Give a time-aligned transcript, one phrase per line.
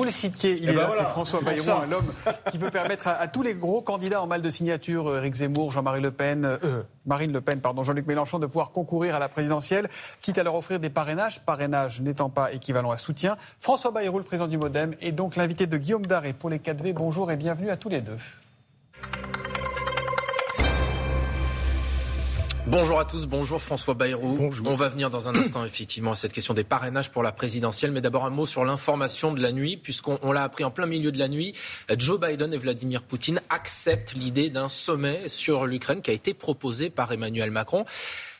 [0.00, 1.82] Vous le citiez, il Eh est ben là, voilà, c'est François Bayrou, ça.
[1.86, 2.10] un homme
[2.50, 5.34] qui peut permettre à, à tous les gros candidats en mal de signature, euh, Éric
[5.34, 9.18] Zemmour, Jean-Marie Le Pen, euh, Marine Le Pen, pardon, Jean-Luc Mélenchon, de pouvoir concourir à
[9.18, 9.90] la présidentielle,
[10.22, 13.36] quitte à leur offrir des parrainages, parrainage n'étant pas équivalent à soutien.
[13.58, 16.94] François Bayrou, le président du Modem, est donc l'invité de Guillaume Daré pour les 4V.
[16.94, 18.16] Bonjour et bienvenue à tous les deux.
[22.70, 24.36] Bonjour à tous, bonjour François Bayrou.
[24.36, 24.68] Bonjour.
[24.68, 27.90] On va venir dans un instant effectivement à cette question des parrainages pour la présidentielle,
[27.90, 30.86] mais d'abord un mot sur l'information de la nuit, puisqu'on on l'a appris en plein
[30.86, 31.52] milieu de la nuit.
[31.98, 36.90] Joe Biden et Vladimir Poutine acceptent l'idée d'un sommet sur l'Ukraine qui a été proposé
[36.90, 37.86] par Emmanuel Macron.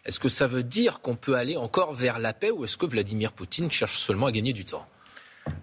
[0.05, 2.87] Est-ce que ça veut dire qu'on peut aller encore vers la paix ou est-ce que
[2.87, 4.87] Vladimir Poutine cherche seulement à gagner du temps?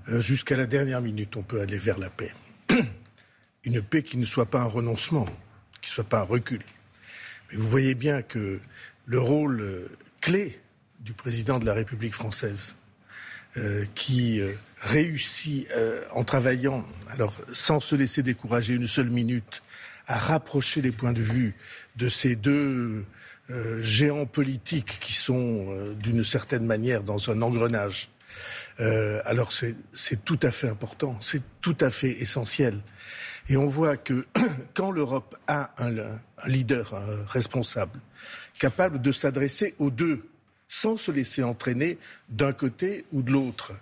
[0.10, 2.34] Euh, Jusqu'à la dernière minute, on peut aller vers la paix.
[3.64, 5.24] Une paix qui ne soit pas un renoncement,
[5.82, 6.60] qui ne soit pas un recul.
[7.54, 8.60] Vous voyez bien que
[9.06, 10.60] le rôle euh, clé
[11.00, 12.76] du président de la République française,
[13.56, 14.52] euh, qui euh,
[14.82, 15.68] réussit
[16.12, 19.62] en travaillant, alors sans se laisser décourager une seule minute,
[20.08, 21.56] à rapprocher les points de vue
[21.96, 23.06] de ces deux
[23.80, 28.10] géants politiques qui sont d'une certaine manière dans un engrenage.
[28.78, 32.82] Alors c'est tout à fait important, c'est tout à fait essentiel.
[33.50, 34.26] Et on voit que
[34.74, 38.00] quand l'Europe a un, un leader, un responsable,
[38.60, 40.28] capable de s'adresser aux deux,
[40.68, 41.98] sans se laisser entraîner
[42.30, 43.74] d'un côté ou de l'autre,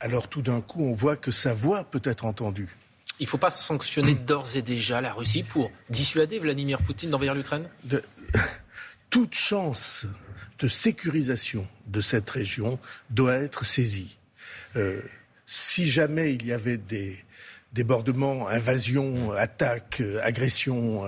[0.00, 2.68] alors tout d'un coup on voit que sa voix peut être entendue.
[3.18, 7.34] Il ne faut pas sanctionner d'ores et déjà la Russie pour dissuader Vladimir Poutine d'envahir
[7.34, 7.68] l'Ukraine?
[7.84, 8.02] De,
[9.10, 10.06] toute chance
[10.58, 12.78] de sécurisation de cette région
[13.10, 14.16] doit être saisie.
[14.76, 15.02] Euh,
[15.44, 17.24] si jamais il y avait des
[17.72, 21.04] débordements, invasions, attaques, euh, agressions,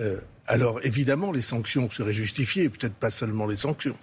[0.00, 3.96] euh, alors évidemment les sanctions seraient justifiées, peut-être pas seulement les sanctions,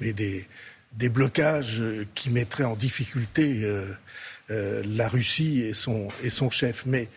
[0.00, 0.46] mais des,
[0.92, 3.92] des blocages euh, qui mettraient en difficulté euh,
[4.50, 6.86] euh, la Russie et son, et son chef.
[6.86, 7.08] Mais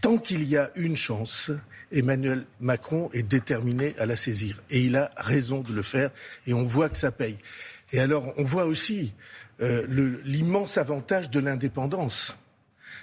[0.00, 1.50] tant qu'il y a une chance,
[1.92, 4.60] Emmanuel Macron est déterminé à la saisir.
[4.70, 6.10] Et il a raison de le faire.
[6.46, 7.38] Et on voit que ça paye.
[7.92, 9.12] Et alors, on voit aussi
[9.60, 9.86] euh,
[10.24, 12.36] l'immense avantage de l'indépendance.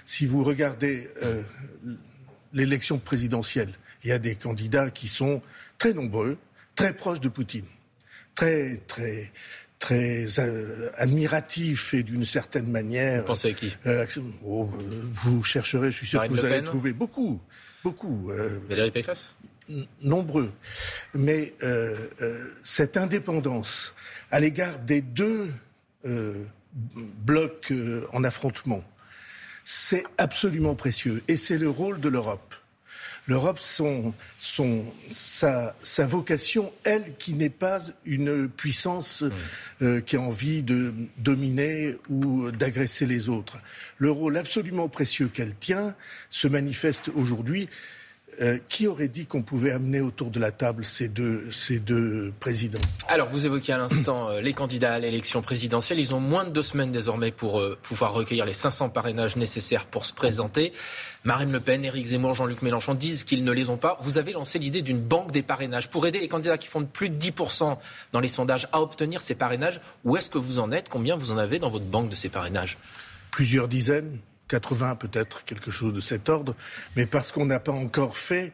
[0.06, 1.42] Si vous regardez euh,
[2.52, 3.72] l'élection présidentielle,
[4.02, 5.40] il y a des candidats qui sont
[5.78, 6.36] très nombreux,
[6.74, 7.64] très proches de Poutine,
[8.34, 9.32] très, très,
[9.78, 13.20] très euh, admiratifs et d'une certaine manière.
[13.22, 13.76] Vous pensez à qui?
[13.86, 14.06] Euh,
[14.44, 17.40] oh, euh, vous chercherez, je suis sûr Marine que vous Le allez trouver beaucoup,
[17.82, 18.30] beaucoup,
[18.68, 19.34] Valérie Pécresse?
[19.68, 20.52] n- nombreux.
[21.14, 21.54] Mais
[22.62, 23.94] cette indépendance
[24.30, 25.50] à l'égard des deux
[27.24, 27.72] blocs
[28.12, 28.84] en affrontement,
[29.64, 31.22] c'est absolument précieux.
[31.28, 32.54] Et c'est le rôle de l'Europe.
[33.26, 39.24] L'Europe, son, son, sa, sa vocation, elle, qui n'est pas une puissance
[39.80, 43.56] euh, qui a envie de dominer ou d'agresser les autres.
[43.96, 45.94] Le rôle absolument précieux qu'elle tient
[46.28, 47.70] se manifeste aujourd'hui.
[48.40, 52.32] Euh, qui aurait dit qu'on pouvait amener autour de la table ces deux, ces deux
[52.40, 52.80] présidents?
[53.06, 56.00] Alors, vous évoquiez à l'instant euh, les candidats à l'élection présidentielle.
[56.00, 59.86] Ils ont moins de deux semaines désormais pour euh, pouvoir recueillir les 500 parrainages nécessaires
[59.86, 60.72] pour se présenter.
[61.22, 63.98] Marine Le Pen, Éric Zemmour, Jean-Luc Mélenchon disent qu'ils ne les ont pas.
[64.00, 66.86] Vous avez lancé l'idée d'une banque des parrainages pour aider les candidats qui font de
[66.86, 67.76] plus de 10%
[68.12, 69.80] dans les sondages à obtenir ces parrainages.
[70.04, 70.88] Où est-ce que vous en êtes?
[70.88, 72.78] Combien vous en avez dans votre banque de ces parrainages?
[73.30, 74.18] Plusieurs dizaines
[74.48, 76.54] 80 peut-être, quelque chose de cet ordre,
[76.96, 78.52] mais parce qu'on n'a pas encore fait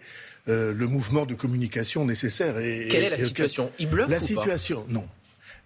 [0.49, 2.59] euh, le mouvement de communication nécessaire.
[2.59, 3.71] Et, Quelle et- est la situation?
[3.79, 4.21] La ou pas?
[4.21, 5.07] situation, non.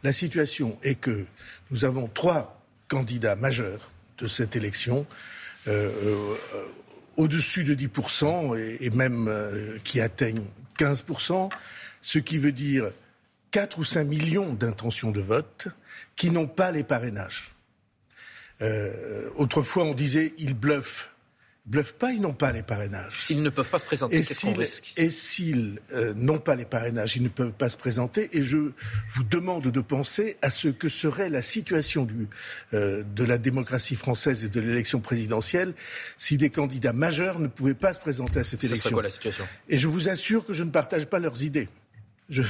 [0.03, 1.25] La situation est que
[1.71, 5.07] nous avons trois candidats majeurs de cette élection,
[5.69, 6.35] euh, euh,
[7.17, 9.33] au-dessus de 10% et, et même
[9.85, 10.45] qui atteignent
[10.79, 11.49] 15%,
[12.01, 12.91] ce qui veut dire
[13.53, 15.69] 4 ou 5 millions d'intentions de vote
[16.17, 17.53] qui n'ont pas les parrainages.
[18.62, 21.10] Euh, autrefois, on disait ils bluffent.
[21.66, 23.19] Ils bluffent pas, ils n'ont pas les parrainages.
[23.20, 24.92] S'ils ne peuvent pas se présenter, qu'est-ce qu'on risque?
[24.98, 28.28] et s'ils euh, n'ont pas les parrainages, ils ne peuvent pas se présenter.
[28.32, 28.59] Et je
[29.09, 32.28] vous demande de penser à ce que serait la situation du,
[32.75, 35.72] euh, de la démocratie française et de l'élection présidentielle
[36.19, 38.90] si des candidats majeurs ne pouvaient pas se présenter à cette Ce serait élection.
[38.93, 39.44] quoi la situation?
[39.70, 41.69] Et je vous assure que je ne partage pas leurs idées.
[42.29, 42.43] Je...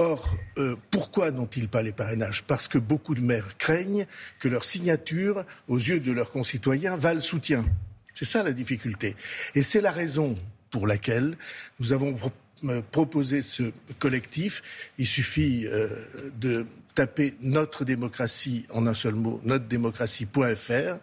[0.00, 2.42] Or, euh, pourquoi n'ont-ils pas les parrainages?
[2.44, 4.06] Parce que beaucoup de maires craignent
[4.38, 7.66] que leur signature, aux yeux de leurs concitoyens, va le soutien.
[8.14, 9.14] C'est ça la difficulté.
[9.54, 10.36] Et c'est la raison
[10.70, 11.36] pour laquelle
[11.80, 12.16] nous avons
[12.64, 14.62] euh, proposé ce collectif.
[14.96, 15.90] Il suffit euh,
[16.34, 20.96] de taper notre démocratie en un seul mot, notredémocratie.fr.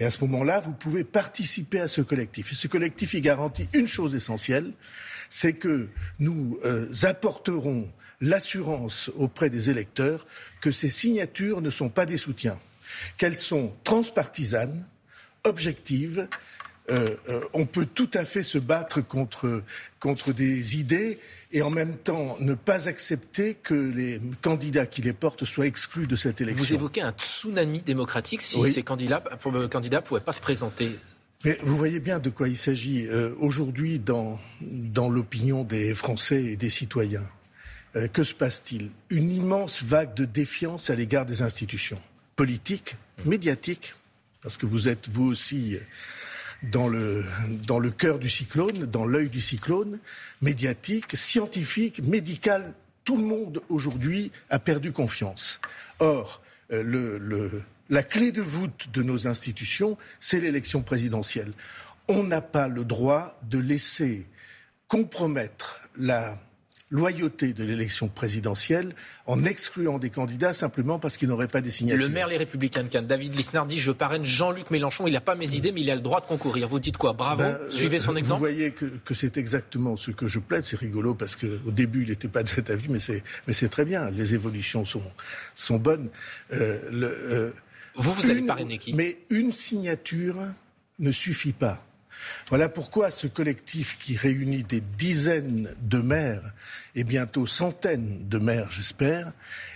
[0.00, 2.52] Et à ce moment-là, vous pouvez participer à ce collectif.
[2.52, 4.72] Et ce collectif, il garantit une chose essentielle,
[5.30, 5.88] c'est que
[6.18, 6.58] nous
[7.02, 7.88] apporterons
[8.20, 10.26] l'assurance auprès des électeurs
[10.60, 12.58] que ces signatures ne sont pas des soutiens,
[13.16, 14.84] qu'elles sont transpartisanes,
[15.44, 16.28] objective.
[16.90, 19.62] Euh, euh, on peut tout à fait se battre contre,
[20.00, 21.18] contre des idées
[21.52, 26.06] et en même temps ne pas accepter que les candidats qui les portent soient exclus
[26.06, 26.64] de cette élection.
[26.64, 30.98] Vous évoquez un tsunami démocratique si ces candidats ne candidats pouvaient pas se présenter.
[31.44, 33.06] Mais vous voyez bien de quoi il s'agit
[33.38, 37.28] aujourd'hui dans, dans l'opinion des Français et des citoyens.
[38.12, 38.90] Que se passe-t-il?
[39.10, 42.00] Une immense vague de défiance à l'égard des institutions
[42.36, 43.94] politiques, médiatiques,
[44.42, 45.78] parce que vous êtes vous aussi
[46.62, 47.24] dans le,
[47.66, 49.98] dans le cœur du cyclone, dans l'œil du cyclone,
[50.42, 52.74] médiatique, scientifique, médical.
[53.04, 55.60] Tout le monde aujourd'hui a perdu confiance.
[55.98, 56.42] Or,
[56.72, 61.52] euh, la clé de voûte de nos institutions, c'est l'élection présidentielle.
[62.08, 64.26] On n'a pas le droit de laisser
[64.88, 66.38] compromettre la
[66.90, 68.94] loyauté de l'élection présidentielle
[69.26, 72.02] en excluant des candidats simplement parce qu'ils n'auraient pas des signatures.
[72.02, 75.20] Le maire Les Républicains de Cannes, David Lisnard, dit Je parraine Jean-Luc Mélenchon, il n'a
[75.20, 76.68] pas mes idées, mais il a le droit de concourir.
[76.68, 77.12] Vous dites quoi?
[77.12, 80.64] Bravo, ben, suivez son exemple Vous voyez que, que c'est exactement ce que je plaide.
[80.64, 83.68] C'est rigolo parce qu'au début, il n'était pas de cet avis, mais c'est, mais c'est
[83.68, 84.10] très bien.
[84.10, 85.02] Les évolutions sont,
[85.54, 86.08] sont bonnes.
[86.52, 87.52] Euh, le, euh,
[87.96, 88.94] vous, vous allez parrainer qui?
[88.94, 90.36] Mais une signature
[90.98, 91.84] ne suffit pas.
[92.48, 96.52] Voilà pourquoi ce collectif qui réunit des dizaines de maires
[96.94, 99.32] et bientôt centaines de maires, j'espère,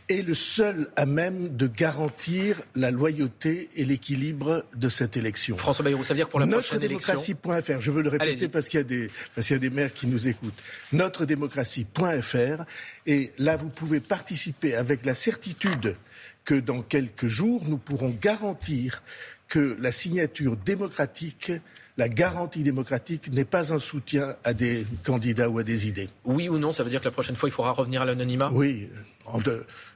[0.08, 5.56] est le seul à même de garantir la loyauté et l'équilibre de cette élection.
[5.56, 8.68] François Bayrou, ça veut dire pour la Notre prochaine démocratie.fr, je veux le répéter parce
[8.68, 10.60] qu'il y, a des, parce qu'il y a des maires qui nous écoutent.
[10.92, 12.64] Notre démocratie.fr,
[13.06, 15.96] et là vous pouvez participer avec la certitude
[16.44, 19.02] que dans quelques jours, nous pourrons garantir
[19.48, 21.52] que la signature démocratique
[22.02, 26.08] la garantie démocratique n'est pas un soutien à des candidats ou à des idées.
[26.24, 28.50] Oui ou non, ça veut dire que la prochaine fois, il faudra revenir à l'anonymat?
[28.52, 28.88] Oui.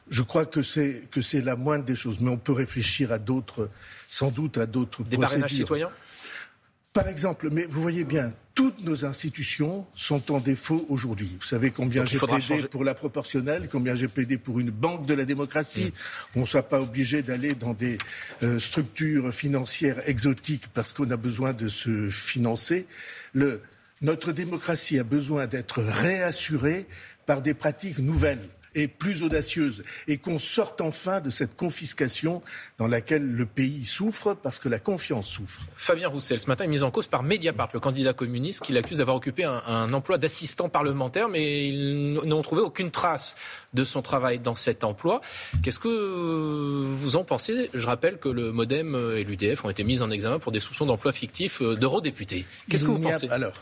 [0.08, 3.18] Je crois que c'est que c'est la moindre des choses, mais on peut réfléchir à
[3.18, 3.70] d'autres,
[4.08, 5.90] sans doute à d'autres des parrainages citoyens?
[6.92, 11.36] Par exemple, mais vous voyez bien, toutes nos institutions sont en défaut aujourd'hui.
[11.38, 15.12] Vous savez combien j'ai plaidé pour la proportionnelle, combien j'ai plaidé pour une banque de
[15.12, 15.92] la démocratie.
[16.34, 16.38] Mm.
[16.38, 17.98] On ne soit pas obligé d'aller dans des
[18.42, 22.86] euh, structures financières exotiques parce qu'on a besoin de se financer.
[23.34, 23.60] Le,
[24.00, 26.86] notre démocratie a besoin d'être réassurée
[27.26, 32.42] par des pratiques nouvelles et plus audacieuse et qu'on sorte enfin de cette confiscation
[32.78, 35.62] dans laquelle le pays souffre parce que la confiance souffre.
[35.76, 38.98] Fabien Roussel, ce matin, est mis en cause par Mediapart, le candidat communiste qui l'accuse
[38.98, 43.34] d'avoir occupé un, emploi d'assistant parlementaire, mais ils n'ont trouvé aucune trace
[43.72, 45.20] de son travail dans cet emploi.
[45.62, 47.70] Qu'est-ce que vous en pensez?
[47.72, 50.86] Je rappelle que le Modem et l'UDF ont été mis en examen pour des soupçons
[50.86, 52.44] d'emploi fictif d'eurodéputés.
[52.68, 53.54] Qu'est-ce que vous pensez alors,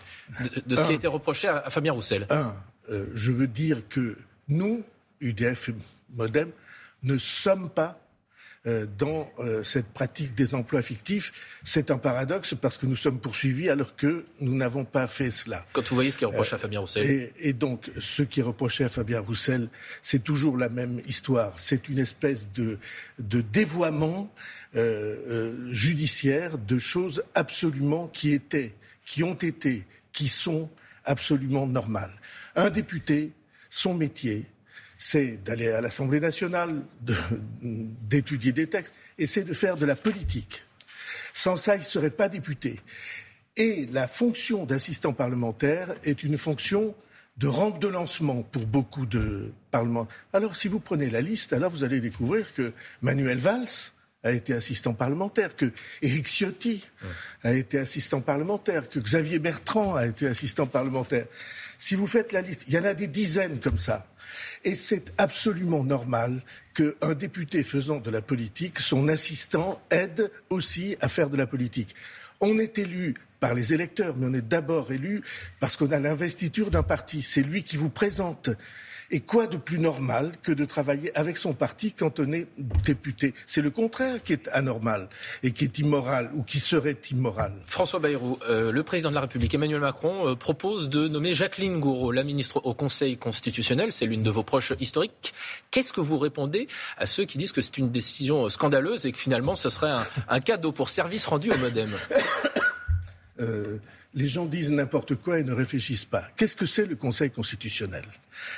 [0.66, 2.26] de, ce qui a été reproché à, Fabien Roussel?
[2.30, 2.54] Un,
[2.90, 4.18] euh, je veux dire que
[4.48, 4.82] nous,
[5.24, 5.74] UDF et
[6.14, 6.50] Modem,
[7.02, 8.00] ne sommes pas
[8.66, 11.34] euh, dans euh, cette pratique des emplois fictifs.
[11.64, 15.66] C'est un paradoxe parce que nous sommes poursuivis alors que nous n'avons pas fait cela.
[15.74, 17.30] Quand vous voyez ce qui est reproché à Fabien Roussel.
[17.38, 19.68] Et, donc, ce qui est reproché à Fabien Roussel,
[20.00, 21.58] c'est toujours la même histoire.
[21.58, 22.78] C'est une espèce de,
[23.18, 24.32] de dévoiement
[24.76, 28.74] euh, judiciaire de choses absolument qui étaient,
[29.04, 30.70] qui ont été, qui sont
[31.04, 32.18] absolument normales.
[32.56, 33.32] Un député,
[33.68, 34.46] son métier,
[35.06, 36.80] c'est d'aller à l'Assemblée nationale,
[37.62, 40.64] d'étudier des textes, et c'est de faire de la politique.
[41.34, 42.80] Sans ça, il ne serait pas député.
[43.58, 46.94] Et la fonction d'assistant parlementaire est une fonction
[47.36, 50.16] de rampe de lancement pour beaucoup de parlementaires.
[50.32, 53.92] Alors, si vous prenez la liste, alors vous allez découvrir que Manuel Valls
[54.24, 55.70] a été assistant parlementaire, que
[56.02, 56.84] Éric Ciotti
[57.44, 61.26] a été assistant parlementaire, que Xavier Bertrand a été assistant parlementaire.
[61.78, 64.08] Si vous faites la liste, il y en a des dizaines comme ça.
[64.64, 66.42] Et c'est absolument normal
[66.74, 71.94] qu'un député faisant de la politique, son assistant, aide aussi à faire de la politique.
[72.40, 75.22] On est élu par les électeurs, mais on est d'abord élu
[75.60, 77.22] parce qu'on a l'investiture d'un parti.
[77.22, 78.48] C'est lui qui vous présente.
[79.14, 83.32] Et quoi de plus normal que de travailler avec son parti quand on est député?
[83.46, 85.08] C'est le contraire qui est anormal
[85.44, 87.52] et qui est immoral ou qui serait immoral.
[87.64, 91.78] François Bayrou, euh, le président de la République Emmanuel Macron euh, propose de nommer Jacqueline
[91.78, 93.92] Gouraud, la ministre au Conseil constitutionnel.
[93.92, 95.32] C'est l'une de vos proches historiques.
[95.70, 96.66] Qu'est-ce que vous répondez
[96.98, 99.92] à ceux qui disent que c'est une décision scandaleuse et que finalement ce serait
[100.26, 101.92] un, cadeau pour service rendu au modem?
[103.40, 103.80] Euh,
[104.14, 106.28] les gens disent n'importe quoi et ne réfléchissent pas.
[106.36, 108.04] Qu'est-ce que c'est le Conseil constitutionnel?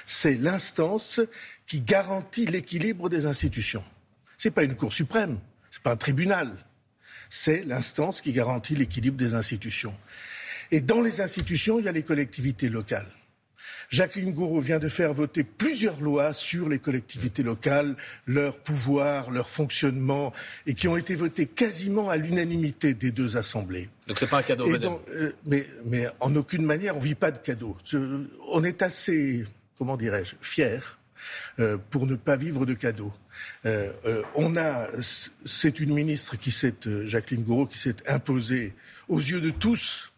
[0.04, 1.20] C'est l'instance
[1.66, 3.84] qui garantit l'équilibre des institutions.
[4.36, 5.38] Ce n'est pas une Cour suprême,
[5.70, 6.52] ce n'est pas un tribunal.
[7.30, 9.94] C'est l'instance qui garantit l'équilibre des institutions.
[10.70, 13.10] Et dans les institutions, il y a les collectivités locales.
[13.90, 19.48] Jacqueline Gouraud vient de faire voter plusieurs lois sur les collectivités locales, leur pouvoir, leur
[19.48, 20.32] fonctionnement,
[20.66, 23.88] et qui ont été votées quasiment à l'unanimité des deux assemblées.
[24.06, 24.66] Donc c'est pas un cadeau.
[25.08, 27.76] Euh, mais, mais en aucune manière, on vit pas de cadeau.
[28.50, 29.44] On est assez,
[29.78, 30.80] comment dirais-je, fiers
[31.58, 33.12] euh, pour ne pas vivre de cadeaux.
[33.64, 34.86] Euh, euh, on a,
[35.44, 36.74] c'est une ministre qui s'est,
[37.04, 38.74] Jacqueline Gouraud, qui s'est imposée
[39.08, 40.12] aux yeux de tous,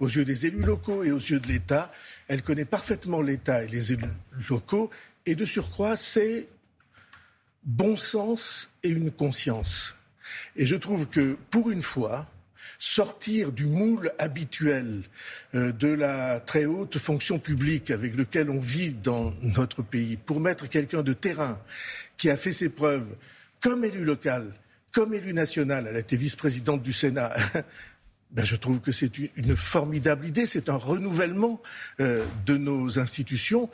[0.00, 1.90] aux yeux des élus locaux et aux yeux de l'État.
[2.28, 4.04] Elle connaît parfaitement l'État et les élus
[4.50, 4.90] locaux,
[5.26, 6.46] et de surcroît, c'est
[7.64, 9.94] bon sens et une conscience.
[10.56, 12.26] Et je trouve que, pour une fois,
[12.78, 15.02] sortir du moule habituel
[15.54, 20.40] euh, de la très haute fonction publique avec lequel on vit dans notre pays pour
[20.40, 21.58] mettre quelqu'un de terrain
[22.16, 23.06] qui a fait ses preuves
[23.60, 24.52] comme élu local,
[24.92, 27.34] comme élu national, elle a été vice-présidente du Sénat.
[28.30, 31.62] Ben, je trouve que c'est une formidable idée, c'est un renouvellement
[32.00, 33.70] euh, de nos institutions,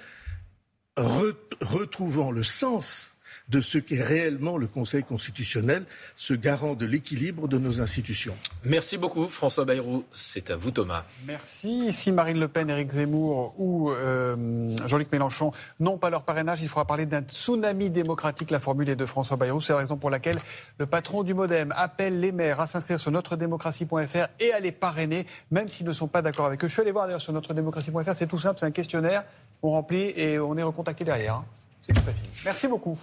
[0.97, 3.12] retrouvant le sens
[3.49, 5.85] de ce qu'est réellement le Conseil constitutionnel,
[6.17, 8.35] ce garant de l'équilibre de nos institutions.
[8.65, 10.05] Merci beaucoup François Bayrou.
[10.13, 11.05] C'est à vous Thomas.
[11.27, 11.93] Merci.
[11.93, 16.69] Si Marine Le Pen, Éric Zemmour ou euh, Jean-Luc Mélenchon n'ont pas leur parrainage, il
[16.69, 18.51] faudra parler d'un tsunami démocratique.
[18.51, 19.61] La formule est de François Bayrou.
[19.61, 20.39] C'est la raison pour laquelle
[20.79, 25.27] le patron du Modem appelle les maires à s'inscrire sur notredémocratie.fr et à les parrainer,
[25.51, 26.69] même s'ils ne sont pas d'accord avec eux.
[26.69, 28.15] Je suis allé voir d'ailleurs sur notredémocratie.fr.
[28.15, 29.25] C'est tout simple, c'est un questionnaire.
[29.63, 31.37] On remplit et on est recontacté derrière.
[31.37, 31.45] Hein.
[31.87, 32.23] C'est tout facile.
[32.45, 32.99] Merci beaucoup.